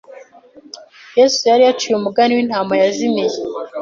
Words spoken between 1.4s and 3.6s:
yari yaciye umugani w’intama yazimiye